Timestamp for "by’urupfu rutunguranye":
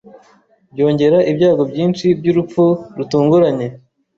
2.19-3.67